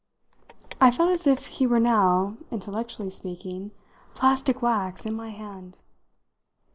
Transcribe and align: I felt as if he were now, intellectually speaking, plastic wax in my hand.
I 0.79 0.89
felt 0.89 1.11
as 1.11 1.27
if 1.27 1.45
he 1.45 1.67
were 1.67 1.79
now, 1.79 2.35
intellectually 2.49 3.11
speaking, 3.11 3.69
plastic 4.15 4.63
wax 4.63 5.05
in 5.05 5.13
my 5.13 5.29
hand. 5.29 5.77